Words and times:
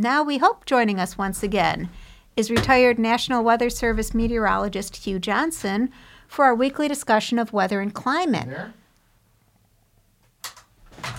Now 0.00 0.22
we 0.22 0.38
hope 0.38 0.64
joining 0.64 0.98
us 0.98 1.18
once 1.18 1.42
again 1.42 1.90
is 2.34 2.50
retired 2.50 2.98
National 2.98 3.44
Weather 3.44 3.68
Service 3.68 4.14
meteorologist 4.14 4.96
Hugh 4.96 5.18
Johnson 5.18 5.90
for 6.26 6.46
our 6.46 6.54
weekly 6.54 6.88
discussion 6.88 7.38
of 7.38 7.52
weather 7.52 7.82
and 7.82 7.92
climate. 7.92 8.48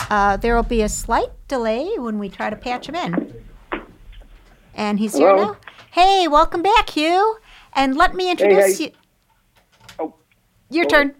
Uh, 0.09 0.35
there 0.37 0.55
will 0.55 0.63
be 0.63 0.81
a 0.81 0.89
slight 0.89 1.29
delay 1.47 1.91
when 1.99 2.17
we 2.17 2.27
try 2.27 2.49
to 2.49 2.55
patch 2.55 2.89
him 2.89 2.95
in. 2.95 3.43
And 4.73 4.97
he's 4.97 5.15
here 5.15 5.29
Hello? 5.29 5.51
now. 5.51 5.57
Hey, 5.91 6.27
welcome 6.27 6.63
back, 6.63 6.89
Hugh. 6.89 7.37
And 7.73 7.95
let 7.95 8.15
me 8.15 8.31
introduce 8.31 8.79
hey. 8.79 8.85
you. 8.85 8.91
Oh, 9.99 10.15
Your 10.71 10.85
go 10.85 10.89
turn. 10.89 11.15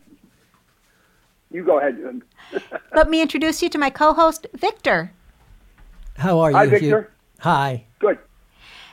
You 1.51 1.63
go 1.63 1.77
ahead. 1.77 2.23
Let 2.95 3.07
me 3.07 3.21
introduce 3.21 3.61
you 3.61 3.69
to 3.69 3.77
my 3.77 3.91
co-host 3.91 4.47
Viktor. 4.55 5.11
How 6.17 6.39
are 6.39 6.49
you? 6.49 6.57
Hi, 6.57 6.65
Hugh? 6.65 7.05
Viktor. 7.41 7.49
Hi. 7.49 7.85
Good. 7.99 8.19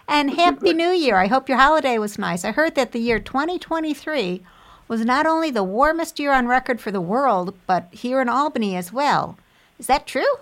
And 0.09 0.31
Happy 0.31 0.73
New 0.73 0.89
Year. 0.89 1.17
I 1.17 1.27
hope 1.27 1.49
your 1.49 1.59
holiday 1.59 1.99
was 1.99 2.19
nice. 2.19 2.45
I 2.45 2.53
heard 2.53 2.75
that 2.77 2.93
the 2.93 2.99
year 2.99 3.19
2023 3.19 4.43
was 4.89 5.05
not 5.05 5.27
only 5.27 5.51
the 5.51 5.63
warmest 5.63 6.19
year 6.19 6.33
on 6.33 6.49
record 6.49 6.81
for 6.81 6.91
the 6.91 7.01
world, 7.01 7.55
but 7.67 7.89
here 7.93 8.23
in 8.23 8.29
Albany 8.29 8.75
as 8.75 8.91
well. 8.91 9.37
Is 9.79 9.87
that 9.87 10.07
true? 10.07 10.37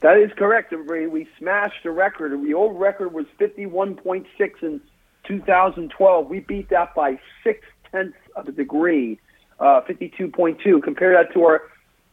That 0.00 0.16
is 0.16 0.30
correct. 0.38 0.72
We 0.72 1.06
we 1.06 1.28
smashed 1.38 1.82
the 1.84 1.90
record. 1.90 2.32
The 2.32 2.54
old 2.54 2.80
record 2.80 3.12
was 3.12 3.26
51.6 3.38 4.24
in 4.62 4.80
2012. 5.24 6.30
We 6.30 6.40
beat 6.40 6.70
that 6.70 6.94
by 6.94 7.20
six 7.44 7.60
tenths 7.92 8.16
of 8.34 8.48
a 8.48 8.52
degree, 8.52 9.20
uh, 9.58 9.82
52.2. 9.82 10.82
Compare 10.82 11.12
that 11.12 11.34
to 11.34 11.44
our 11.44 11.64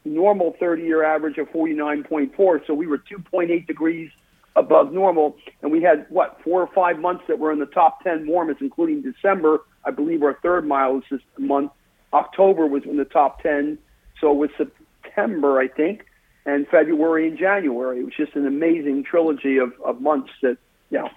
normal 0.04 0.56
30-year 0.62 1.04
average 1.04 1.38
of 1.38 1.48
49.4. 1.52 2.68
So 2.68 2.74
we 2.74 2.88
were 2.88 2.98
2.8 2.98 3.66
degrees 3.66 4.12
above 4.58 4.92
normal, 4.92 5.38
and 5.62 5.72
we 5.72 5.82
had 5.82 6.06
what 6.10 6.40
four 6.44 6.62
or 6.62 6.68
five 6.74 7.00
months 7.00 7.24
that 7.28 7.40
were 7.40 7.52
in 7.52 7.60
the 7.60 7.66
top 7.68 8.04
10 8.04 8.28
warmest, 8.28 8.60
including 8.60 9.02
December. 9.02 9.60
I 9.86 9.92
believe 9.92 10.22
our 10.24 10.38
third 10.42 10.68
mildest 10.68 11.24
month. 11.38 11.72
October 12.12 12.68
was 12.68 12.84
in 12.84 12.98
the 12.98 13.06
top 13.06 13.42
10. 13.42 13.78
So 14.20 14.32
it 14.32 14.36
was 14.36 14.50
September, 14.58 15.60
I 15.60 15.68
think 15.68 16.06
and 16.48 16.66
February 16.70 17.28
and 17.28 17.38
January. 17.38 18.00
It 18.00 18.06
was 18.06 18.16
just 18.16 18.36
an 18.36 18.48
amazing 18.48 19.04
trilogy 19.04 19.58
of, 19.58 19.74
of 19.86 20.02
months 20.02 20.32
that, 20.42 20.58
you 20.90 20.98
know, 20.98 21.10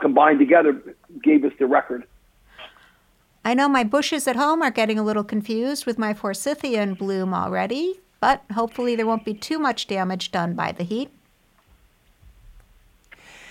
combined 0.00 0.38
together 0.38 0.80
gave 1.22 1.44
us 1.44 1.52
the 1.58 1.66
record. 1.66 2.04
I 3.44 3.54
know 3.54 3.68
my 3.68 3.84
bushes 3.84 4.26
at 4.26 4.36
home 4.36 4.62
are 4.62 4.70
getting 4.70 4.98
a 4.98 5.02
little 5.02 5.24
confused 5.24 5.86
with 5.86 5.98
my 5.98 6.14
forsythia 6.14 6.82
in 6.82 6.94
bloom 6.94 7.34
already, 7.34 8.00
but 8.20 8.42
hopefully 8.52 8.96
there 8.96 9.06
won't 9.06 9.24
be 9.24 9.34
too 9.34 9.58
much 9.58 9.88
damage 9.88 10.30
done 10.30 10.54
by 10.54 10.72
the 10.72 10.84
heat. 10.84 11.10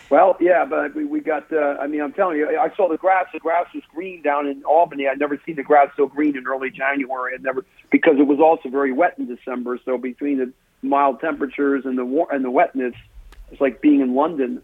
Well, 0.10 0.38
yeah, 0.40 0.66
but 0.66 0.94
we, 0.94 1.04
we 1.04 1.20
got, 1.20 1.52
uh, 1.52 1.78
I 1.80 1.88
mean, 1.88 2.02
I'm 2.02 2.14
telling 2.14 2.38
you, 2.38 2.60
I 2.60 2.74
saw 2.76 2.88
the 2.88 2.98
grass. 2.98 3.26
The 3.34 3.40
grass 3.40 3.66
was 3.74 3.84
green 3.94 4.22
down 4.22 4.48
in 4.48 4.64
Albany. 4.64 5.08
I'd 5.08 5.20
never 5.20 5.40
seen 5.46 5.56
the 5.56 5.64
grass 5.64 5.90
so 5.98 6.08
green 6.08 6.38
in 6.38 6.46
early 6.46 6.70
January. 6.70 7.34
I'd 7.34 7.44
never, 7.44 7.66
because 7.92 8.20
it 8.20 8.28
was 8.28 8.40
also 8.40 8.70
very 8.70 8.92
wet 8.92 9.16
in 9.18 9.26
December. 9.26 9.80
So 9.84 9.98
between 9.98 10.38
the 10.38 10.54
mild 10.84 11.22
temperatures 11.22 11.86
and 11.86 11.98
the 11.98 12.06
war- 12.06 12.28
and 12.32 12.46
the 12.46 12.52
wetness, 12.52 12.94
it's 13.52 13.60
like 13.60 13.82
being 13.82 14.02
in 14.02 14.14
London. 14.16 14.62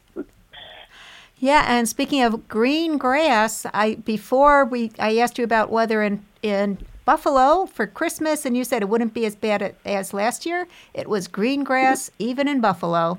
Yeah, 1.38 1.66
and 1.68 1.90
speaking 1.90 2.22
of 2.22 2.48
green 2.48 3.00
grass, 3.00 3.66
I 3.74 3.96
before 3.96 4.64
we 4.64 4.92
I 5.00 5.18
asked 5.18 5.40
you 5.40 5.44
about 5.44 5.72
weather 5.72 6.04
in 6.04 6.24
in 6.44 6.78
Buffalo 7.04 7.66
for 7.66 7.88
Christmas, 7.88 8.46
and 8.46 8.56
you 8.56 8.64
said 8.64 8.84
it 8.84 8.90
wouldn't 8.90 9.16
be 9.16 9.26
as 9.26 9.36
bad 9.36 9.76
as 9.84 10.14
last 10.14 10.46
year. 10.46 10.68
It 10.94 11.10
was 11.10 11.28
green 11.28 11.64
grass 11.64 12.12
even 12.20 12.48
in 12.48 12.62
Buffalo. 12.62 13.18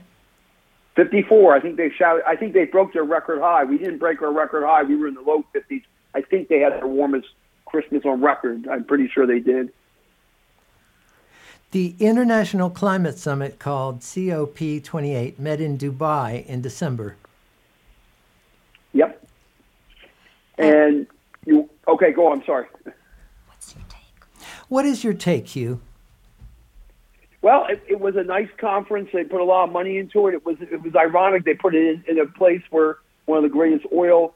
54. 0.94 1.54
I 1.54 1.60
think 1.60 1.76
they 1.76 1.90
shouted. 1.90 2.24
I 2.26 2.36
think 2.36 2.52
they 2.52 2.64
broke 2.64 2.92
their 2.92 3.04
record 3.04 3.40
high. 3.40 3.64
We 3.64 3.78
didn't 3.78 3.98
break 3.98 4.20
our 4.22 4.32
record 4.32 4.64
high. 4.64 4.82
We 4.82 4.96
were 4.96 5.08
in 5.08 5.14
the 5.14 5.22
low 5.22 5.44
50s. 5.54 5.82
I 6.14 6.20
think 6.20 6.48
they 6.48 6.60
had 6.60 6.74
their 6.74 6.86
warmest 6.86 7.28
Christmas 7.64 8.04
on 8.04 8.20
record. 8.20 8.68
I'm 8.68 8.84
pretty 8.84 9.08
sure 9.08 9.26
they 9.26 9.40
did. 9.40 9.72
The 11.70 11.94
International 11.98 12.68
Climate 12.68 13.18
Summit 13.18 13.58
called 13.58 14.00
COP28 14.00 15.38
met 15.38 15.58
in 15.58 15.78
Dubai 15.78 16.44
in 16.44 16.60
December. 16.60 17.16
Yep. 18.92 19.26
Uh, 20.58 20.62
and 20.62 21.06
you 21.46 21.70
okay? 21.88 22.12
Go. 22.12 22.30
on. 22.30 22.44
sorry. 22.44 22.66
What's 23.46 23.74
your 23.74 23.84
take? 23.88 24.24
What 24.68 24.84
is 24.84 25.02
your 25.02 25.14
take, 25.14 25.48
Hugh? 25.48 25.80
Well, 27.42 27.66
it, 27.68 27.82
it 27.88 28.00
was 28.00 28.14
a 28.16 28.22
nice 28.22 28.48
conference. 28.56 29.10
They 29.12 29.24
put 29.24 29.40
a 29.40 29.44
lot 29.44 29.64
of 29.64 29.72
money 29.72 29.98
into 29.98 30.28
it. 30.28 30.34
It 30.34 30.46
was 30.46 30.56
it 30.60 30.80
was 30.80 30.94
ironic. 30.94 31.44
They 31.44 31.54
put 31.54 31.74
it 31.74 31.84
in, 31.84 32.04
in 32.08 32.18
a 32.20 32.26
place 32.26 32.62
where 32.70 32.98
one 33.26 33.38
of 33.38 33.42
the 33.42 33.50
greatest 33.50 33.84
oil 33.92 34.34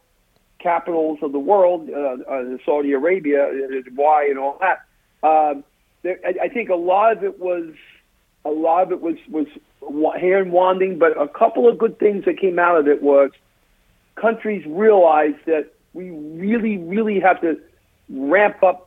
capitals 0.59 1.19
of 1.23 1.33
the 1.33 1.39
world, 1.39 1.89
uh, 1.89 2.17
uh, 2.29 2.57
Saudi 2.65 2.93
Arabia, 2.93 3.45
uh, 3.45 3.83
Dubai, 3.89 4.31
and 4.31 4.39
all 4.39 4.61
that. 4.61 4.85
Um, 5.27 5.65
there, 6.03 6.19
I, 6.25 6.47
I 6.47 6.49
think 6.49 6.69
a 6.69 6.75
lot 6.75 7.17
of 7.17 7.23
it 7.23 7.39
was 7.39 7.73
a 8.45 8.51
lot 8.51 8.83
of 8.83 8.93
it 8.93 9.01
was 9.01 9.17
was 9.29 9.47
hand 10.21 10.51
wanding, 10.51 10.99
but 10.99 11.21
a 11.21 11.29
couple 11.29 11.69
of 11.69 11.79
good 11.79 11.99
things 12.01 12.25
that 12.25 12.41
came 12.41 12.59
out 12.59 12.77
of 12.77 12.89
it 12.89 13.03
was 13.03 13.31
countries 14.17 14.65
realized 14.67 15.45
that 15.47 15.73
we 15.93 16.11
really, 16.11 16.77
really 16.77 17.21
have 17.21 17.41
to 17.41 17.61
ramp 18.09 18.63
up 18.63 18.86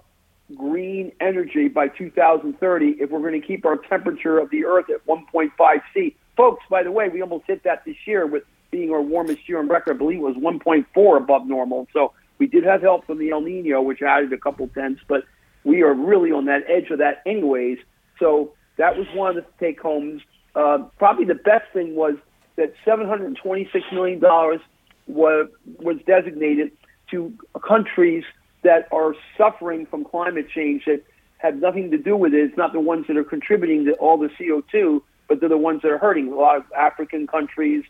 green 0.56 1.12
energy 1.20 1.68
by 1.68 1.88
2030 1.88 2.96
if 3.00 3.10
we're 3.10 3.20
going 3.20 3.40
to 3.40 3.46
keep 3.46 3.66
our 3.66 3.78
temperature 3.78 4.40
of 4.40 4.50
the 4.50 4.66
earth 4.66 4.90
at 4.90 5.06
1.5 5.06 5.82
C. 5.94 6.16
Folks, 6.36 6.64
by 6.70 6.84
the 6.84 6.92
way, 6.92 7.10
we 7.10 7.22
almost 7.22 7.46
hit 7.48 7.64
that 7.64 7.84
this 7.86 7.96
year 8.06 8.26
with 8.26 8.44
being 8.72 8.92
our 8.92 9.02
warmest 9.02 9.48
year 9.48 9.60
on 9.60 9.68
record. 9.68 9.96
I 9.96 9.98
believe 9.98 10.20
it 10.20 10.22
was 10.22 10.36
1.4 10.36 11.18
above 11.18 11.46
normal. 11.48 11.88
So 11.94 12.14
we 12.38 12.48
did 12.48 12.64
have 12.64 12.82
help 12.82 13.06
from 13.06 13.20
the 13.20 13.32
El 13.32 13.42
Nino, 13.42 13.82
which 13.82 14.02
added 14.02 14.32
a 14.34 14.38
couple 14.38 14.68
tenths, 14.70 15.02
but 15.08 15.24
we 15.64 15.82
are 15.82 15.94
really 15.94 16.32
on 16.32 16.46
that 16.46 16.64
edge 16.68 16.90
of 16.90 17.00
that 17.00 17.22
anyways. 17.26 17.78
So 18.20 18.54
that 18.78 18.98
was 18.98 19.08
one 19.14 19.38
of 19.38 19.44
the 19.44 19.46
take 19.60 19.80
homes. 19.82 20.22
Uh, 20.56 20.80
probably 20.98 21.26
the 21.26 21.36
best 21.36 21.66
thing 21.74 21.96
was 21.96 22.16
that 22.56 22.74
$726 22.86 23.94
million 23.94 24.20
was, 24.20 24.60
was 25.08 25.98
designated 26.06 26.72
to 27.12 27.34
countries 27.68 28.24
that 28.64 28.88
are 28.92 29.16
suffering 29.38 29.86
from 29.86 30.04
climate 30.04 30.48
change 30.50 30.86
that 30.86 31.04
have 31.38 31.56
nothing 31.56 31.92
to 31.92 31.98
do 31.98 32.16
with 32.16 32.34
it. 32.34 32.42
It's 32.42 32.58
not 32.58 32.74
the 32.74 32.80
ones 32.80 33.06
that 33.08 33.18
are 33.18 33.24
contributing 33.24 33.86
to 33.86 33.94
all 33.94 34.18
the 34.18 34.30
CO2, 34.40 35.02
but 35.28 35.40
they're 35.40 35.50
the 35.50 35.58
ones 35.58 35.82
that 35.84 35.92
are 35.92 35.98
hurting. 35.98 36.32
A 36.32 36.36
lot 36.36 36.58
of 36.58 36.64
African 36.78 37.28
countries 37.28 37.84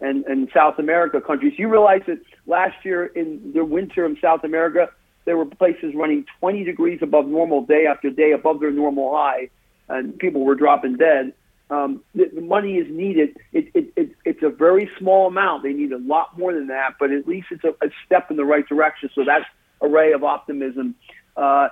and, 0.00 0.24
and 0.26 0.48
South 0.52 0.78
America 0.78 1.20
countries. 1.20 1.54
You 1.56 1.68
realize 1.68 2.02
that 2.06 2.20
last 2.46 2.84
year 2.84 3.06
in 3.06 3.52
the 3.54 3.64
winter 3.64 4.04
in 4.04 4.18
South 4.20 4.44
America, 4.44 4.90
there 5.24 5.36
were 5.36 5.46
places 5.46 5.94
running 5.94 6.24
20 6.40 6.64
degrees 6.64 7.00
above 7.02 7.26
normal 7.26 7.64
day 7.64 7.86
after 7.86 8.10
day, 8.10 8.32
above 8.32 8.60
their 8.60 8.70
normal 8.72 9.14
high, 9.14 9.50
and 9.88 10.18
people 10.18 10.44
were 10.44 10.54
dropping 10.54 10.96
dead. 10.96 11.32
Um, 11.68 12.02
the, 12.14 12.30
the 12.32 12.40
money 12.40 12.76
is 12.76 12.86
needed. 12.88 13.36
It, 13.52 13.70
it, 13.74 13.92
it, 13.96 14.16
it's 14.24 14.42
a 14.42 14.50
very 14.50 14.88
small 14.98 15.26
amount. 15.26 15.64
They 15.64 15.72
need 15.72 15.92
a 15.92 15.98
lot 15.98 16.38
more 16.38 16.52
than 16.52 16.68
that, 16.68 16.94
but 17.00 17.10
at 17.10 17.26
least 17.26 17.48
it's 17.50 17.64
a, 17.64 17.70
a 17.84 17.90
step 18.04 18.30
in 18.30 18.36
the 18.36 18.44
right 18.44 18.66
direction. 18.68 19.10
So 19.14 19.24
that's 19.24 19.44
a 19.80 19.88
ray 19.88 20.12
of 20.12 20.24
optimism. 20.24 20.94
Uh, 21.36 21.68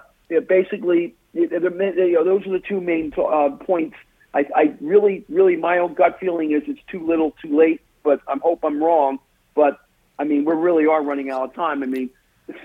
basically, 0.48 1.15
you 1.32 1.48
know, 1.48 2.25
those 2.25 2.47
are 2.47 2.50
the 2.50 2.62
two 2.66 2.81
main 2.81 3.12
uh, 3.16 3.50
points. 3.50 3.97
I, 4.32 4.47
I 4.54 4.75
really, 4.81 5.25
really, 5.28 5.56
my 5.56 5.78
own 5.78 5.94
gut 5.94 6.19
feeling 6.20 6.53
is 6.53 6.62
it's 6.66 6.81
too 6.91 7.06
little, 7.06 7.32
too 7.42 7.56
late. 7.56 7.81
But 8.03 8.20
I 8.28 8.37
hope 8.42 8.60
I'm 8.65 8.82
wrong. 8.82 9.19
But 9.54 9.81
I 10.19 10.25
mean, 10.25 10.44
we 10.44 10.54
really 10.54 10.87
are 10.87 11.03
running 11.03 11.31
out 11.31 11.42
of 11.44 11.54
time. 11.54 11.82
I 11.82 11.87
mean, 11.87 12.10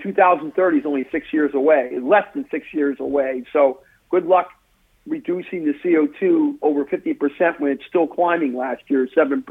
2030 0.02 0.78
is 0.78 0.86
only 0.86 1.06
six 1.10 1.32
years 1.32 1.54
away, 1.54 1.98
less 2.00 2.26
than 2.34 2.46
six 2.50 2.66
years 2.72 2.98
away. 3.00 3.44
So 3.52 3.80
good 4.10 4.26
luck 4.26 4.50
reducing 5.06 5.64
the 5.64 5.72
CO2 5.82 6.58
over 6.62 6.84
50% 6.84 7.60
when 7.60 7.72
it's 7.72 7.84
still 7.88 8.06
climbing 8.06 8.54
last 8.54 8.82
year, 8.88 9.08
7%. 9.16 9.42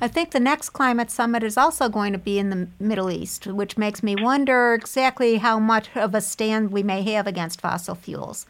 I 0.00 0.08
think 0.08 0.30
the 0.30 0.40
next 0.40 0.70
climate 0.70 1.10
summit 1.10 1.42
is 1.42 1.56
also 1.56 1.88
going 1.88 2.12
to 2.12 2.18
be 2.18 2.38
in 2.38 2.50
the 2.50 2.68
Middle 2.78 3.10
East, 3.10 3.46
which 3.46 3.78
makes 3.78 4.02
me 4.02 4.16
wonder 4.16 4.74
exactly 4.74 5.36
how 5.36 5.58
much 5.58 5.88
of 5.94 6.14
a 6.14 6.20
stand 6.20 6.72
we 6.72 6.82
may 6.82 7.02
have 7.02 7.26
against 7.26 7.60
fossil 7.60 7.94
fuels. 7.94 8.46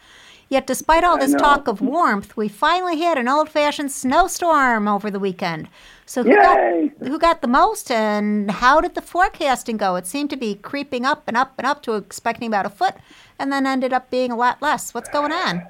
Yet, 0.49 0.67
despite 0.67 1.05
all 1.05 1.19
this 1.19 1.35
talk 1.35 1.69
of 1.69 1.81
warmth, 1.81 2.37
we 2.37 2.49
finally 2.49 3.01
had 3.01 3.19
an 3.19 3.29
old 3.29 3.49
fashioned 3.49 3.91
snowstorm 3.91 4.87
over 4.87 5.11
the 5.11 5.19
weekend. 5.19 5.69
So, 6.07 6.23
who 6.23 6.31
Yay! 6.31 6.93
got, 6.99 7.09
who 7.09 7.19
got 7.19 7.41
the 7.41 7.49
most 7.49 7.91
and 7.91 8.51
how 8.51 8.81
did 8.81 8.95
the 8.95 9.01
forecasting 9.01 9.79
go? 9.79 9.97
It 9.97 10.07
seemed 10.07 10.31
to 10.31 10.37
be 10.37 10.55
creeping 10.55 11.05
up 11.05 11.25
and 11.27 11.37
up 11.37 11.55
and 11.59 11.67
up 11.67 11.83
to 11.85 11.95
expecting 11.95 12.49
about 12.49 12.67
a 12.67 12.71
foot 12.71 12.95
and 13.39 13.51
then 13.51 13.67
ended 13.67 13.93
up 13.93 14.11
being 14.11 14.31
a 14.31 14.37
lot 14.37 14.61
less. 14.61 14.93
What's 14.93 15.09
going 15.09 15.33
on? 15.33 15.67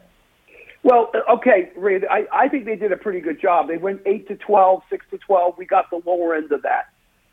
Well, 0.85 1.11
okay, 1.31 1.71
Brea, 1.75 2.03
I, 2.11 2.27
I 2.31 2.49
think 2.49 2.67
they 2.67 2.77
did 2.77 2.93
a 2.93 2.97
pretty 2.97 3.21
good 3.21 3.41
job. 3.41 3.69
They 3.69 3.79
went 3.79 4.03
8 4.05 4.29
to 4.29 4.37
12, 4.37 4.83
6 4.91 5.07
to 5.13 5.19
12. 5.19 5.55
We 5.57 5.65
got 5.65 5.89
the 5.91 6.03
lower 6.05 6.35
end 6.35 6.53
of 6.53 6.63
that. 6.63 6.91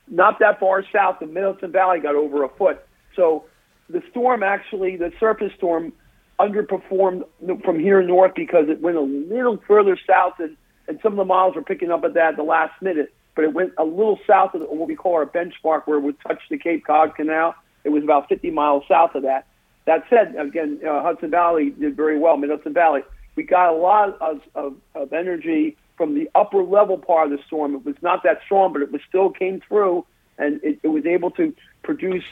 Not 0.09 0.39
that 0.39 0.59
far 0.59 0.83
south, 0.91 1.19
the 1.19 1.27
Middleton 1.27 1.71
Valley 1.71 1.99
got 1.99 2.15
over 2.15 2.43
a 2.45 2.49
foot. 2.49 2.79
So 3.15 3.43
the 3.89 4.01
storm 4.09 4.41
actually, 4.41 4.95
the 4.95 5.11
surface 5.19 5.51
storm, 5.57 5.91
underperformed 6.39 7.23
from 7.63 7.79
here 7.79 8.01
north 8.01 8.33
because 8.35 8.65
it 8.69 8.81
went 8.81 8.97
a 8.97 9.01
little 9.01 9.59
further 9.67 9.97
south, 10.07 10.33
and, 10.39 10.57
and 10.87 10.99
some 11.03 11.13
of 11.13 11.17
the 11.17 11.25
models 11.25 11.55
were 11.55 11.61
picking 11.61 11.91
up 11.91 12.03
at 12.05 12.13
that 12.15 12.29
at 12.31 12.37
the 12.37 12.43
last 12.43 12.81
minute. 12.81 13.13
but 13.35 13.43
it 13.43 13.53
went 13.53 13.73
a 13.77 13.83
little 13.83 14.19
south 14.25 14.55
of 14.55 14.61
what 14.61 14.87
we 14.87 14.95
call 14.95 15.13
our 15.15 15.25
benchmark, 15.25 15.83
where 15.85 15.97
it 15.97 16.01
would 16.01 16.19
touch 16.21 16.41
the 16.49 16.57
Cape 16.57 16.85
Cod 16.85 17.15
Canal. 17.15 17.53
It 17.83 17.89
was 17.89 18.03
about 18.03 18.29
50 18.29 18.49
miles 18.51 18.83
south 18.87 19.15
of 19.15 19.23
that. 19.23 19.45
That 19.85 20.03
said, 20.09 20.35
again, 20.35 20.79
uh, 20.87 21.01
Hudson 21.01 21.31
Valley 21.31 21.71
did 21.71 21.95
very 21.95 22.17
well. 22.19 22.37
Mid 22.37 22.49
Hudson 22.49 22.73
Valley, 22.73 23.01
we 23.35 23.43
got 23.43 23.73
a 23.73 23.77
lot 23.77 24.19
of, 24.21 24.41
of, 24.55 24.75
of 24.95 25.13
energy 25.13 25.77
from 25.97 26.15
the 26.15 26.29
upper 26.35 26.63
level 26.63 26.97
part 26.97 27.31
of 27.31 27.37
the 27.37 27.43
storm. 27.45 27.75
It 27.75 27.85
was 27.85 27.95
not 28.01 28.23
that 28.23 28.41
strong, 28.43 28.73
but 28.73 28.81
it 28.81 28.91
was 28.91 29.01
still 29.07 29.29
came 29.29 29.61
through, 29.67 30.05
and 30.37 30.59
it, 30.63 30.79
it 30.83 30.87
was 30.87 31.05
able 31.05 31.31
to 31.31 31.53
produce 31.83 32.23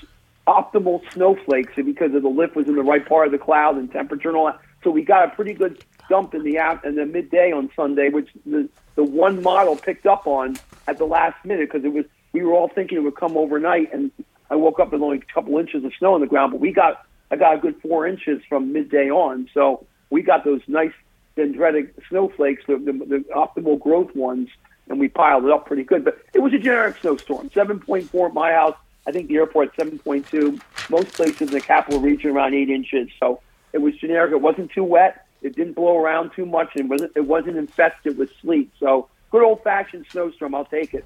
optimal 0.48 1.02
snowflakes 1.14 1.74
because 1.76 2.14
of 2.16 2.24
the 2.24 2.30
lift 2.30 2.56
was 2.56 2.68
in 2.68 2.76
the 2.76 2.84
right 2.84 3.08
part 3.08 3.28
of 3.28 3.32
the 3.32 3.38
cloud 3.38 3.78
and 3.78 3.92
temperature 3.92 4.30
and 4.30 4.38
all 4.38 4.48
that. 4.48 4.60
So 4.84 4.90
we 4.90 5.04
got 5.04 5.32
a 5.32 5.36
pretty 5.36 5.54
good 5.54 5.84
dump 6.10 6.34
in 6.34 6.44
the 6.44 6.58
app 6.58 6.86
in 6.86 6.96
the 6.96 7.06
midday 7.06 7.52
on 7.52 7.70
Sunday, 7.76 8.10
which 8.10 8.30
the 8.46 8.68
the 8.96 9.04
one 9.04 9.42
model 9.42 9.76
picked 9.76 10.06
up 10.06 10.26
on 10.26 10.58
at 10.88 10.98
the 10.98 11.06
last 11.06 11.46
minute 11.46 11.70
because 11.72 11.86
it 11.86 11.94
was 11.94 12.06
we 12.34 12.42
were 12.42 12.54
all 12.54 12.68
thinking 12.68 12.98
it 12.98 13.02
would 13.02 13.16
come 13.16 13.38
overnight, 13.38 13.94
and 13.94 14.12
I 14.50 14.56
woke 14.56 14.80
up 14.80 14.92
with 14.92 15.02
only 15.02 15.18
a 15.20 15.34
couple 15.34 15.58
inches 15.58 15.84
of 15.84 15.94
snow 15.98 16.16
on 16.16 16.22
the 16.22 16.28
ground, 16.28 16.52
but 16.52 16.60
we 16.60 16.72
got 16.72 17.06
I 17.30 17.36
got 17.36 17.56
a 17.56 17.58
good 17.60 17.80
four 17.82 18.08
inches 18.08 18.42
from 18.50 18.74
midday 18.74 19.12
on, 19.12 19.48
so 19.54 19.86
we 20.10 20.22
got 20.22 20.44
those 20.44 20.62
nice 20.68 20.94
dendritic 21.38 21.92
snowflakes, 22.10 22.64
the, 22.68 22.78
the, 22.78 22.92
the 22.92 23.26
optimal 23.36 23.80
growth 23.80 24.16
ones, 24.16 24.50
and 24.88 25.00
we 25.00 25.08
piled 25.08 25.46
it 25.46 25.52
up 25.52 25.66
pretty 25.66 25.84
good. 25.84 26.04
But 26.04 26.20
it 26.34 26.40
was 26.40 26.54
a 26.54 26.58
generic 26.58 26.98
snowstorm, 27.02 27.50
7.4 27.50 28.28
at 28.28 28.34
my 28.34 28.52
house. 28.52 28.76
I 29.08 29.12
think 29.12 29.28
the 29.28 29.38
airport 29.38 29.76
7.2. 29.76 30.62
Most 30.90 31.14
places 31.14 31.42
in 31.42 31.48
the 31.48 31.62
capital 31.62 32.00
region 32.00 32.32
around 32.32 32.54
eight 32.54 32.70
inches. 32.70 33.10
So 33.20 33.42
it 33.74 33.80
was 33.80 33.96
generic. 33.96 34.32
It 34.32 34.42
wasn't 34.42 34.72
too 34.72 34.84
wet. 34.84 35.26
It 35.42 35.56
didn't 35.56 35.74
blow 35.74 35.98
around 35.98 36.32
too 36.36 36.46
much, 36.46 36.76
and 36.76 36.90
wasn't 36.90 37.14
it 37.16 37.26
wasn't 37.26 37.58
infested 37.58 38.18
with 38.18 38.30
sleet. 38.42 38.72
So 38.78 39.08
good 39.32 39.42
old 39.42 39.64
fashioned 39.64 40.06
snowstorm. 40.12 40.54
I'll 40.54 40.66
take 40.66 40.94
it. 40.94 41.06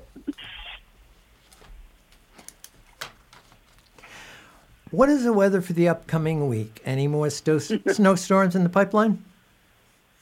What 4.94 5.10
is 5.10 5.24
the 5.24 5.34
weather 5.34 5.60
for 5.60 5.74
the 5.74 5.90
upcoming 5.90 6.48
week? 6.48 6.80
Any 6.86 7.08
more 7.08 7.28
sto- 7.32 7.58
snowstorms 7.88 8.56
in 8.56 8.62
the 8.62 8.70
pipeline? 8.70 9.24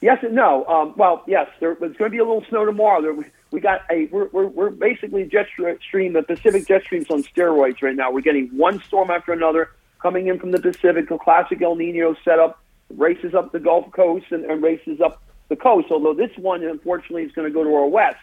Yes 0.00 0.20
and 0.22 0.34
no. 0.34 0.64
Um, 0.64 0.94
well, 0.96 1.22
yes, 1.26 1.46
there, 1.60 1.76
there's 1.78 1.94
going 1.98 2.10
to 2.10 2.14
be 2.14 2.16
a 2.16 2.24
little 2.24 2.42
snow 2.48 2.64
tomorrow. 2.64 3.02
There, 3.02 3.12
we, 3.12 3.26
we 3.50 3.60
got 3.60 3.82
a 3.90 4.06
we're, 4.06 4.28
we're, 4.32 4.46
we're 4.46 4.70
basically 4.70 5.24
jet 5.24 5.48
stream. 5.86 6.14
The 6.14 6.22
Pacific 6.22 6.66
jet 6.66 6.84
stream's 6.84 7.10
on 7.10 7.22
steroids 7.22 7.82
right 7.82 7.94
now. 7.94 8.10
We're 8.10 8.22
getting 8.22 8.48
one 8.56 8.82
storm 8.84 9.10
after 9.10 9.34
another 9.34 9.68
coming 10.00 10.28
in 10.28 10.40
from 10.40 10.52
the 10.52 10.58
Pacific. 10.58 11.06
The 11.06 11.18
classic 11.18 11.60
El 11.60 11.76
Nino 11.76 12.16
setup 12.24 12.58
races 12.96 13.34
up 13.34 13.52
the 13.52 13.60
Gulf 13.60 13.92
Coast 13.92 14.24
and, 14.30 14.46
and 14.46 14.62
races 14.62 15.02
up 15.02 15.22
the 15.48 15.56
coast. 15.56 15.88
Although 15.90 16.14
this 16.14 16.34
one, 16.38 16.64
unfortunately, 16.64 17.24
is 17.24 17.32
going 17.32 17.46
to 17.46 17.52
go 17.52 17.62
to 17.62 17.74
our 17.74 17.88
west. 17.88 18.16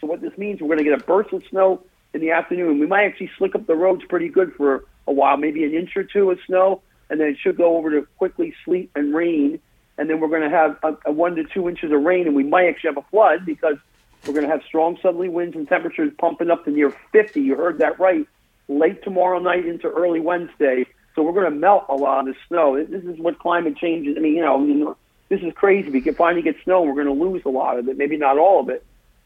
So 0.00 0.06
what 0.06 0.20
this 0.20 0.38
means, 0.38 0.60
we're 0.60 0.68
going 0.68 0.78
to 0.78 0.84
get 0.84 1.00
a 1.00 1.04
burst 1.04 1.32
of 1.32 1.42
snow 1.50 1.82
in 2.14 2.20
the 2.20 2.30
afternoon. 2.30 2.78
We 2.78 2.86
might 2.86 3.06
actually 3.06 3.32
slick 3.36 3.56
up 3.56 3.66
the 3.66 3.74
roads 3.74 4.04
pretty 4.08 4.28
good 4.28 4.54
for 4.54 4.84
a 5.06 5.12
while, 5.12 5.36
maybe 5.36 5.64
an 5.64 5.74
inch 5.74 5.96
or 5.96 6.04
two 6.04 6.30
of 6.30 6.38
snow, 6.46 6.82
and 7.10 7.20
then 7.20 7.28
it 7.28 7.36
should 7.38 7.56
go 7.56 7.76
over 7.76 7.90
to 7.90 8.06
quickly 8.18 8.54
sleet 8.64 8.90
and 8.94 9.14
rain. 9.14 9.60
And 9.98 10.10
then 10.10 10.20
we're 10.20 10.28
going 10.28 10.42
to 10.42 10.50
have 10.50 10.76
a, 10.82 10.96
a 11.06 11.12
one 11.12 11.36
to 11.36 11.44
two 11.44 11.68
inches 11.68 11.92
of 11.92 12.02
rain, 12.02 12.26
and 12.26 12.36
we 12.36 12.44
might 12.44 12.66
actually 12.66 12.88
have 12.88 12.98
a 12.98 13.08
flood 13.10 13.46
because 13.46 13.76
we're 14.26 14.34
going 14.34 14.46
to 14.46 14.50
have 14.50 14.62
strong 14.66 14.98
southerly 15.00 15.28
winds 15.28 15.56
and 15.56 15.68
temperatures 15.68 16.12
pumping 16.18 16.50
up 16.50 16.64
to 16.64 16.70
near 16.70 16.94
50. 17.12 17.40
You 17.40 17.56
heard 17.56 17.78
that 17.78 17.98
right. 17.98 18.26
Late 18.68 19.02
tomorrow 19.04 19.38
night 19.38 19.64
into 19.64 19.88
early 19.88 20.20
Wednesday. 20.20 20.86
So 21.14 21.22
we're 21.22 21.32
going 21.32 21.44
to 21.44 21.58
melt 21.58 21.86
a 21.88 21.94
lot 21.94 22.20
of 22.28 22.34
the 22.34 22.34
snow. 22.48 22.84
This 22.84 23.04
is 23.04 23.18
what 23.18 23.38
climate 23.38 23.76
change 23.76 24.06
is. 24.06 24.16
I 24.16 24.20
mean, 24.20 24.34
you 24.34 24.42
know, 24.42 24.96
this 25.28 25.40
is 25.40 25.52
crazy. 25.54 25.90
We 25.90 26.00
can 26.00 26.14
finally 26.14 26.42
get 26.42 26.56
snow, 26.64 26.82
we're 26.82 26.94
going 26.94 27.06
to 27.06 27.12
lose 27.12 27.42
a 27.44 27.48
lot 27.48 27.78
of 27.78 27.88
it, 27.88 27.96
maybe 27.96 28.16
not 28.16 28.38
all 28.38 28.60
of 28.60 28.68
it. 28.68 28.84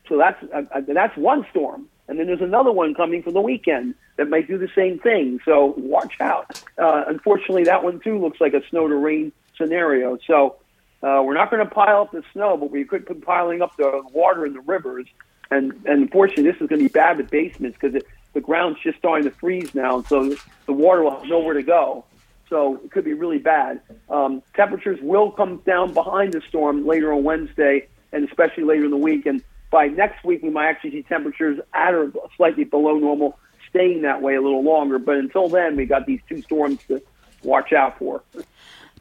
So 0.08 0.16
that's 0.18 0.42
uh, 0.52 0.62
uh, 0.74 0.80
that's 0.88 1.16
one 1.16 1.46
storm, 1.50 1.86
and 2.08 2.18
then 2.18 2.26
there's 2.26 2.40
another 2.40 2.72
one 2.72 2.94
coming 2.94 3.22
for 3.22 3.30
the 3.30 3.40
weekend 3.40 3.94
that 4.20 4.28
might 4.28 4.46
do 4.46 4.58
the 4.58 4.68
same 4.76 4.98
thing. 4.98 5.40
So 5.46 5.74
watch 5.78 6.20
out. 6.20 6.62
Uh, 6.76 7.04
unfortunately, 7.08 7.64
that 7.64 7.82
one 7.82 8.00
too 8.00 8.18
looks 8.18 8.38
like 8.38 8.52
a 8.52 8.60
snow 8.68 8.86
to 8.86 8.94
rain 8.94 9.32
scenario. 9.56 10.18
So 10.26 10.56
uh, 11.02 11.22
we're 11.24 11.32
not 11.32 11.50
going 11.50 11.66
to 11.66 11.74
pile 11.74 12.02
up 12.02 12.12
the 12.12 12.22
snow, 12.34 12.58
but 12.58 12.70
we 12.70 12.84
could 12.84 13.06
be 13.06 13.14
piling 13.14 13.62
up 13.62 13.74
the 13.78 14.02
water 14.12 14.44
in 14.44 14.52
the 14.52 14.60
rivers. 14.60 15.06
And, 15.50 15.72
and 15.86 16.02
unfortunately, 16.02 16.44
this 16.44 16.60
is 16.60 16.68
going 16.68 16.80
to 16.80 16.84
be 16.84 16.92
bad 16.92 17.16
with 17.16 17.30
basements 17.30 17.78
because 17.80 18.02
the 18.34 18.40
ground's 18.42 18.78
just 18.82 18.98
starting 18.98 19.24
to 19.24 19.34
freeze 19.34 19.74
now, 19.74 20.02
so 20.02 20.36
the 20.66 20.72
water 20.74 21.02
will 21.02 21.18
have 21.18 21.24
nowhere 21.26 21.54
to 21.54 21.62
go. 21.62 22.04
So 22.50 22.78
it 22.84 22.90
could 22.90 23.04
be 23.04 23.14
really 23.14 23.38
bad. 23.38 23.80
Um, 24.10 24.42
temperatures 24.54 24.98
will 25.00 25.30
come 25.30 25.62
down 25.64 25.94
behind 25.94 26.34
the 26.34 26.42
storm 26.46 26.86
later 26.86 27.10
on 27.10 27.24
Wednesday, 27.24 27.88
and 28.12 28.28
especially 28.28 28.64
later 28.64 28.84
in 28.84 28.90
the 28.90 28.98
week. 28.98 29.24
And 29.24 29.42
by 29.70 29.86
next 29.86 30.24
week, 30.24 30.42
we 30.42 30.50
might 30.50 30.66
actually 30.66 30.90
see 30.90 31.02
temperatures 31.04 31.58
at 31.72 31.94
or 31.94 32.12
slightly 32.36 32.64
below 32.64 32.98
normal, 32.98 33.38
staying 33.70 34.02
that 34.02 34.20
way 34.22 34.34
a 34.34 34.42
little 34.42 34.62
longer. 34.62 34.98
But 34.98 35.16
until 35.16 35.48
then, 35.48 35.76
we 35.76 35.86
got 35.86 36.06
these 36.06 36.20
two 36.28 36.42
storms 36.42 36.80
to 36.88 37.02
watch 37.42 37.72
out 37.72 37.98
for. 37.98 38.22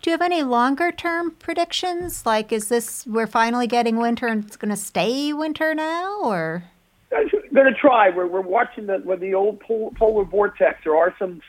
Do 0.02 0.10
you 0.10 0.12
have 0.12 0.22
any 0.22 0.44
longer 0.44 0.92
term 0.92 1.32
predictions? 1.32 2.26
Like, 2.26 2.52
is 2.52 2.70
this 2.70 3.06
we're 3.06 3.28
finally 3.28 3.68
getting 3.68 3.98
winter 3.98 4.28
and 4.28 4.46
it's 4.46 4.56
going 4.56 4.70
to 4.70 4.78
stay 4.78 5.34
winter 5.34 5.76
now, 5.76 6.20
or? 6.22 6.64
Uh, 7.12 7.18
I'm 7.18 7.54
going 7.54 7.74
to 7.74 7.80
try. 7.80 8.10
We're, 8.10 8.28
we're 8.28 8.42
watching 8.42 8.86
the 8.86 9.00
with 9.00 9.20
the 9.20 9.34
old 9.34 9.60
pol- 9.60 9.94
polar 9.98 10.24
vortex. 10.24 10.80
There 10.84 10.96
are 10.96 11.14
some 11.20 11.42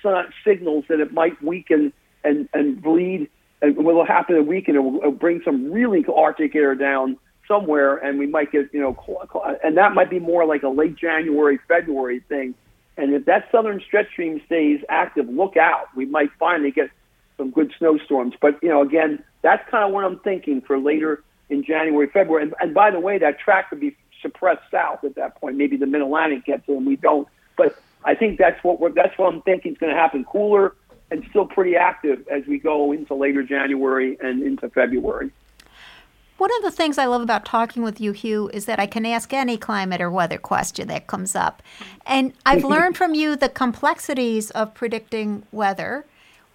signals 0.44 0.84
that 0.88 1.00
it 1.00 1.12
might 1.12 1.40
weaken 1.42 1.92
and 2.24 2.48
and 2.52 2.82
bleed. 2.82 3.28
And 3.62 3.76
what 3.76 3.94
will 3.94 4.06
happen 4.06 4.36
a 4.36 4.42
week, 4.42 4.68
and 4.68 4.76
it 4.76 4.80
will, 4.80 4.96
it 5.02 5.04
will 5.04 5.12
bring 5.12 5.42
some 5.44 5.70
really 5.70 6.04
Arctic 6.12 6.56
air 6.56 6.74
down 6.74 7.18
somewhere, 7.46 7.96
and 7.96 8.18
we 8.18 8.26
might 8.26 8.50
get 8.50 8.70
you 8.72 8.80
know, 8.80 9.58
and 9.62 9.76
that 9.76 9.92
might 9.92 10.08
be 10.08 10.18
more 10.18 10.46
like 10.46 10.62
a 10.62 10.68
late 10.68 10.96
January, 10.96 11.58
February 11.68 12.20
thing. 12.28 12.54
And 13.00 13.14
if 13.14 13.24
that 13.24 13.48
southern 13.50 13.80
stretch 13.80 14.10
stream 14.10 14.40
stays 14.46 14.80
active, 14.88 15.28
look 15.28 15.56
out. 15.56 15.86
We 15.96 16.06
might 16.06 16.30
finally 16.38 16.70
get 16.70 16.90
some 17.38 17.50
good 17.50 17.72
snowstorms. 17.78 18.34
But 18.40 18.62
you 18.62 18.68
know, 18.68 18.82
again, 18.82 19.24
that's 19.42 19.68
kind 19.70 19.84
of 19.84 19.92
what 19.92 20.04
I'm 20.04 20.18
thinking 20.18 20.60
for 20.60 20.78
later 20.78 21.22
in 21.48 21.64
January, 21.64 22.08
February. 22.08 22.44
And, 22.44 22.54
and 22.60 22.74
by 22.74 22.90
the 22.90 23.00
way, 23.00 23.18
that 23.18 23.38
track 23.38 23.70
could 23.70 23.80
be 23.80 23.96
suppressed 24.20 24.62
south 24.70 25.02
at 25.04 25.14
that 25.16 25.40
point. 25.40 25.56
Maybe 25.56 25.76
the 25.76 25.86
Mid 25.86 26.02
Atlantic 26.02 26.44
gets 26.44 26.68
it, 26.68 26.72
and 26.72 26.86
we 26.86 26.96
don't. 26.96 27.26
But 27.56 27.76
I 28.04 28.14
think 28.14 28.38
that's 28.38 28.62
what 28.62 28.80
we're, 28.80 28.92
that's 28.92 29.16
what 29.18 29.32
I'm 29.32 29.42
thinking 29.42 29.72
is 29.72 29.78
going 29.78 29.94
to 29.94 29.98
happen. 29.98 30.24
Cooler 30.24 30.74
and 31.10 31.24
still 31.30 31.46
pretty 31.46 31.76
active 31.76 32.26
as 32.30 32.46
we 32.46 32.58
go 32.58 32.92
into 32.92 33.14
later 33.14 33.42
January 33.42 34.16
and 34.20 34.42
into 34.42 34.68
February. 34.68 35.30
One 36.40 36.50
of 36.56 36.62
the 36.62 36.70
things 36.70 36.96
I 36.96 37.04
love 37.04 37.20
about 37.20 37.44
talking 37.44 37.82
with 37.82 38.00
you, 38.00 38.12
Hugh, 38.12 38.48
is 38.54 38.64
that 38.64 38.80
I 38.80 38.86
can 38.86 39.04
ask 39.04 39.34
any 39.34 39.58
climate 39.58 40.00
or 40.00 40.10
weather 40.10 40.38
question 40.38 40.88
that 40.88 41.06
comes 41.06 41.36
up. 41.36 41.62
And 42.06 42.32
I've 42.46 42.64
learned 42.74 42.96
from 42.96 43.14
you 43.14 43.36
the 43.36 43.50
complexities 43.50 44.50
of 44.52 44.72
predicting 44.72 45.42
weather 45.52 46.06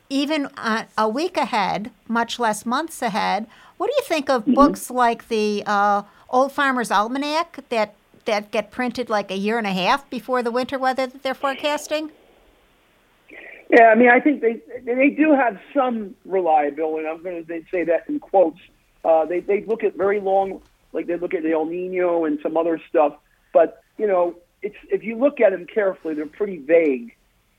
even 0.09 0.47
uh, 0.57 0.85
a 0.97 1.07
week 1.07 1.37
ahead, 1.37 1.91
much 2.07 2.39
less 2.39 2.65
months 2.65 3.03
ahead. 3.03 3.45
What 3.77 3.91
do 3.91 3.93
you 3.95 4.01
think 4.05 4.27
of 4.27 4.41
mm-hmm. 4.41 4.55
books 4.55 4.89
like 4.89 5.27
the 5.27 5.61
uh, 5.67 6.01
Old 6.31 6.51
Farmer's 6.51 6.89
Almanac 6.89 7.59
that 7.69 7.93
that 8.25 8.49
get 8.49 8.71
printed 8.71 9.07
like 9.07 9.29
a 9.29 9.37
year 9.37 9.59
and 9.59 9.67
a 9.67 9.71
half 9.71 10.09
before 10.09 10.41
the 10.41 10.51
winter 10.51 10.79
weather 10.79 11.05
that 11.05 11.21
they're 11.21 11.35
forecasting? 11.35 12.09
Yeah, 13.69 13.89
I 13.89 13.95
mean, 13.95 14.09
I 14.09 14.19
think 14.19 14.41
they 14.41 14.63
they 14.83 15.11
do 15.11 15.33
have 15.33 15.59
some 15.75 16.15
reliability. 16.25 17.07
I'm 17.07 17.21
going 17.21 17.45
to 17.45 17.61
say 17.69 17.83
that 17.83 18.09
in 18.09 18.19
quotes. 18.19 18.59
Uh, 19.05 19.25
they 19.25 19.39
they 19.39 19.63
look 19.63 19.83
at 19.83 19.95
very 19.95 20.19
long, 20.19 20.61
like 20.93 21.07
they 21.07 21.17
look 21.17 21.33
at 21.33 21.43
the 21.43 21.51
El 21.51 21.65
Nino 21.65 22.25
and 22.25 22.39
some 22.41 22.57
other 22.57 22.81
stuff. 22.89 23.13
But 23.53 23.83
you 23.97 24.07
know, 24.07 24.35
it's 24.61 24.75
if 24.89 25.03
you 25.03 25.17
look 25.17 25.39
at 25.39 25.51
them 25.51 25.67
carefully, 25.67 26.15
they're 26.15 26.25
pretty 26.25 26.57
vague 26.57 27.15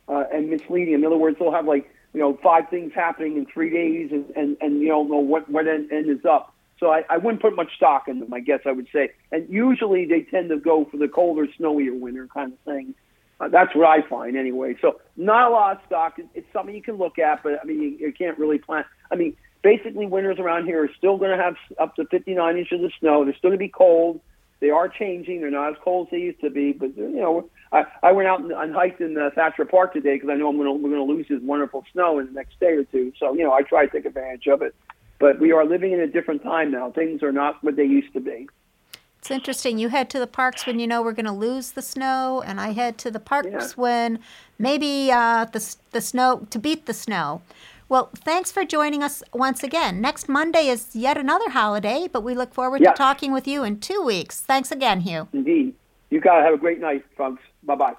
uh, 0.08 0.24
and 0.32 0.50
misleading. 0.50 0.94
In 0.94 1.04
other 1.04 1.16
words, 1.16 1.38
they'll 1.38 1.52
have 1.52 1.66
like 1.66 1.88
you 2.16 2.22
know, 2.22 2.38
five 2.42 2.66
things 2.70 2.92
happening 2.94 3.36
in 3.36 3.44
three 3.44 3.68
days 3.68 4.10
and, 4.10 4.24
and, 4.34 4.56
and 4.62 4.80
you 4.80 4.88
don't 4.88 5.10
know 5.10 5.18
what, 5.18 5.50
what 5.50 5.68
end, 5.68 5.92
end 5.92 6.08
is 6.08 6.24
up. 6.24 6.54
So 6.80 6.90
I, 6.90 7.04
I 7.10 7.18
wouldn't 7.18 7.42
put 7.42 7.54
much 7.54 7.76
stock 7.76 8.08
in 8.08 8.20
them, 8.20 8.32
I 8.32 8.40
guess 8.40 8.60
I 8.64 8.72
would 8.72 8.88
say. 8.90 9.10
And 9.32 9.46
usually 9.50 10.06
they 10.06 10.22
tend 10.22 10.48
to 10.48 10.56
go 10.56 10.86
for 10.86 10.96
the 10.96 11.08
colder, 11.08 11.46
snowier 11.60 11.98
winter 12.00 12.26
kind 12.32 12.54
of 12.54 12.58
thing. 12.60 12.94
Uh, 13.38 13.48
that's 13.48 13.74
what 13.74 13.86
I 13.86 14.00
find 14.00 14.34
anyway. 14.34 14.76
So 14.80 14.98
not 15.18 15.50
a 15.50 15.52
lot 15.52 15.76
of 15.76 15.82
stock. 15.84 16.18
It's 16.34 16.50
something 16.54 16.74
you 16.74 16.80
can 16.82 16.94
look 16.96 17.18
at, 17.18 17.42
but 17.42 17.60
I 17.60 17.66
mean, 17.66 17.82
you, 17.82 17.88
you 18.06 18.12
can't 18.14 18.38
really 18.38 18.58
plan. 18.58 18.86
I 19.12 19.16
mean, 19.16 19.36
basically 19.66 20.06
winters 20.06 20.38
around 20.38 20.64
here 20.64 20.85
are 20.85 20.90
still 20.96 21.18
going 21.18 21.37
to 21.37 21.42
have 21.42 21.56
up 21.80 21.96
to 21.96 22.04
59 22.04 22.56
inches 22.56 22.85
of 22.85 22.92
snow. 23.00 23.25
They're 23.25 23.35
still 23.35 23.50
going 23.50 23.58
to 23.58 23.64
be 23.64 23.68
cold. 23.68 24.20
They 24.61 24.70
are 24.70 24.88
changing. 24.88 25.40
They're 25.40 25.50
not 25.50 25.70
as 25.70 25.76
cold 25.82 26.06
as 26.06 26.12
they 26.12 26.18
used 26.18 26.40
to 26.42 26.50
be, 26.50 26.73
but 26.73 26.96
you 26.96 27.08
know, 27.08 27.50
I, 27.73 27.85
I 28.00 28.12
went 28.12 28.28
out 28.28 28.38
and, 28.38 28.52
and 28.52 28.73
hiked 28.73 29.00
in 29.00 29.18
uh, 29.18 29.30
Thacher 29.35 29.64
Park 29.64 29.92
today 29.92 30.14
because 30.14 30.30
I 30.30 30.35
know 30.35 30.49
I'm 30.50 30.56
going 30.56 30.68
to 30.68 30.73
we're 30.73 30.94
going 30.94 31.04
to 31.04 31.12
lose 31.12 31.26
this 31.28 31.40
wonderful 31.42 31.85
snow 31.92 32.20
in 32.20 32.26
the 32.26 32.32
next 32.32 32.61
day 32.61 32.75
or 32.75 32.85
two. 32.85 33.12
So 33.18 33.35
you 33.35 33.42
know, 33.42 33.52
I 33.52 33.62
try 33.62 33.87
to 33.87 33.90
take 33.90 34.06
advantage 34.06 34.46
of 34.46 34.62
it. 34.62 34.73
But 35.18 35.40
we 35.40 35.50
are 35.50 35.66
living 35.66 35.90
in 35.90 35.99
a 35.99 36.06
different 36.06 36.44
time 36.44 36.70
now. 36.70 36.92
Things 36.92 37.25
are 37.25 37.32
not 37.32 37.62
what 37.64 37.75
they 37.75 37.87
used 37.87 38.12
to 38.12 38.20
be. 38.20 38.49
It's 39.18 39.30
interesting. 39.32 39.78
You 39.78 39.88
head 39.88 40.08
to 40.11 40.20
the 40.20 40.28
parks 40.28 40.64
when 40.64 40.78
you 40.78 40.87
know 40.87 41.02
we're 41.02 41.12
going 41.12 41.26
to 41.26 41.32
lose 41.32 41.73
the 41.73 41.82
snow, 41.82 42.40
and 42.46 42.61
I 42.61 42.70
head 42.70 42.99
to 42.99 43.11
the 43.11 43.18
parks 43.18 43.49
yeah. 43.50 43.68
when 43.75 44.20
maybe 44.61 45.11
uh, 45.11 45.46
the 45.46 45.75
the 45.90 46.00
snow 46.00 46.46
to 46.50 46.58
beat 46.61 46.87
the 46.87 46.94
snow. 46.94 47.42
Well, 47.88 48.11
thanks 48.16 48.50
for 48.50 48.64
joining 48.64 49.02
us 49.02 49.23
once 49.33 49.62
again. 49.62 50.00
Next 50.00 50.28
Monday 50.28 50.66
is 50.66 50.97
yet 50.97 51.16
another 51.16 51.50
holiday, 51.50 52.09
but 52.12 52.23
we 52.23 52.35
look 52.35 52.52
forward 52.52 52.81
to 52.81 52.93
talking 52.97 53.33
with 53.33 53.47
you 53.47 53.62
in 53.62 53.78
two 53.78 54.02
weeks. 54.02 54.40
Thanks 54.40 54.73
again, 54.73 55.00
Hugh. 55.00 55.28
Indeed. 55.33 55.75
You 56.11 56.21
guys 56.21 56.45
have 56.45 56.55
a 56.55 56.59
great 56.59 56.81
night, 56.81 57.05
folks. 57.16 57.43
Bye 57.62 57.76
bye. 57.76 57.95